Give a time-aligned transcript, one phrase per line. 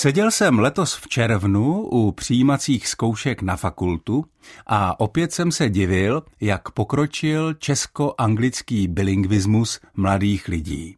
[0.00, 4.24] Seděl jsem letos v červnu u přijímacích zkoušek na fakultu
[4.66, 10.96] a opět jsem se divil, jak pokročil česko-anglický bilingvismus mladých lidí.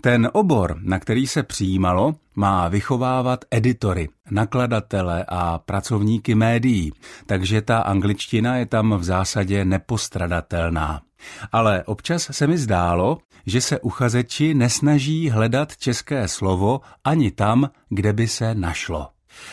[0.00, 6.92] Ten obor, na který se přijímalo, má vychovávat editory, nakladatele a pracovníky médií,
[7.26, 11.05] takže ta angličtina je tam v zásadě nepostradatelná.
[11.52, 18.12] Ale občas se mi zdálo, že se uchazeči nesnaží hledat české slovo ani tam, kde
[18.12, 19.08] by se našlo.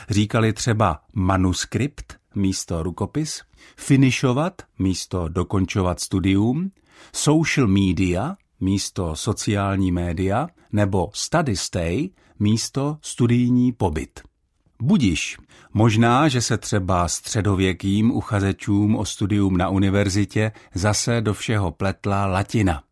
[0.10, 3.42] Říkali třeba manuskript místo rukopis,
[3.78, 6.72] finišovat místo dokončovat studium,
[7.14, 14.33] social media místo sociální média nebo study stay místo studijní pobyt.
[14.82, 15.38] Budiš,
[15.74, 22.84] možná, že se třeba středověkým uchazečům o studium na univerzitě zase do všeho pletla latina.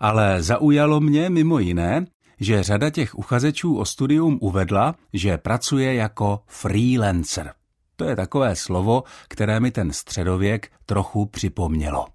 [0.00, 2.06] Ale zaujalo mě mimo jiné,
[2.40, 7.52] že řada těch uchazečů o studium uvedla, že pracuje jako freelancer.
[7.96, 12.06] To je takové slovo, které mi ten středověk trochu připomnělo.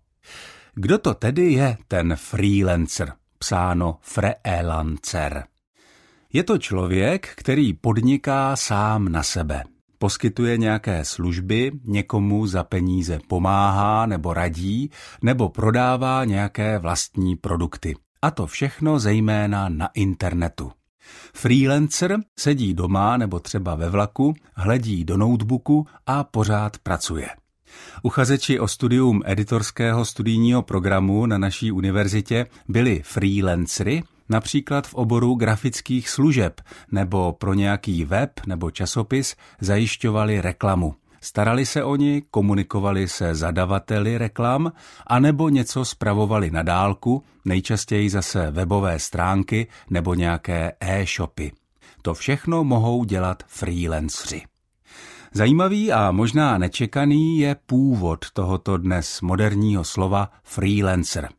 [0.73, 5.43] Kdo to tedy je ten freelancer, psáno freelancer?
[6.33, 9.63] Je to člověk, který podniká sám na sebe.
[9.97, 17.95] Poskytuje nějaké služby, někomu za peníze pomáhá nebo radí, nebo prodává nějaké vlastní produkty.
[18.21, 20.71] A to všechno zejména na internetu.
[21.33, 27.29] Freelancer sedí doma nebo třeba ve vlaku, hledí do notebooku a pořád pracuje.
[28.03, 36.09] Uchazeči o studium editorského studijního programu na naší univerzitě byli freelancery, například v oboru grafických
[36.09, 40.95] služeb nebo pro nějaký web nebo časopis zajišťovali reklamu.
[41.21, 44.71] Starali se o ní, komunikovali se zadavateli reklam,
[45.07, 51.51] anebo něco spravovali na dálku, nejčastěji zase webové stránky nebo nějaké e-shopy.
[52.01, 54.41] To všechno mohou dělat freelancři.
[55.33, 61.29] Zajímavý a možná nečekaný je původ tohoto dnes moderního slova freelancer.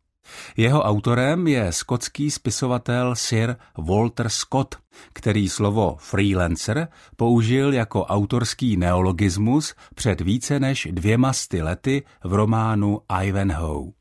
[0.57, 4.75] Jeho autorem je skotský spisovatel Sir Walter Scott,
[5.13, 13.01] který slovo freelancer použil jako autorský neologismus před více než dvěma sty lety v románu
[13.23, 13.93] Ivanhoe.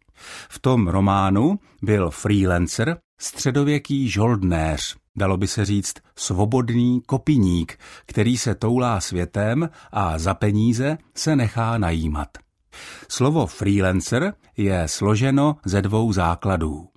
[0.50, 8.56] V tom románu byl freelancer středověký žoldnéř, dalo by se říct svobodný kopiník, který se
[8.56, 12.28] toulá světem a za peníze se nechá najímat.
[13.10, 16.90] Slovo freelancer je složeno ze dvou základů.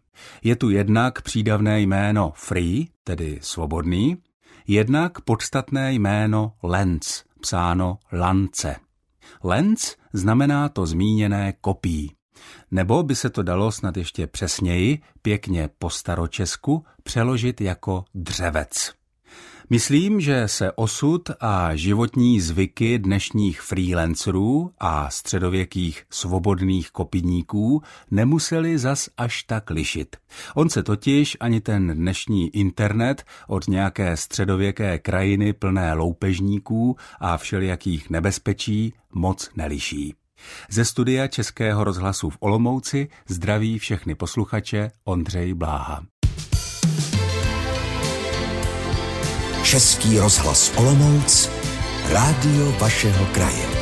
[0.43, 4.17] Je tu jednak přídavné jméno free, tedy svobodný,
[4.67, 8.77] jednak podstatné jméno lens, psáno lance.
[9.45, 12.13] Lens znamená to zmíněné kopí.
[12.71, 18.98] Nebo by se to dalo snad ještě přesněji, pěkně po staročesku, přeložit jako dřevec.
[19.71, 29.09] Myslím, že se osud a životní zvyky dnešních freelancerů a středověkých svobodných kopidníků nemuseli zas
[29.17, 30.17] až tak lišit.
[30.55, 38.11] On se totiž ani ten dnešní internet od nějaké středověké krajiny plné loupežníků a všelijakých
[38.11, 40.15] nebezpečí moc neliší.
[40.71, 46.03] Ze studia Českého rozhlasu v Olomouci zdraví všechny posluchače Ondřej Bláha.
[49.69, 51.51] Český rozhlas Olomouc,
[52.09, 53.78] rádio vašeho kraje.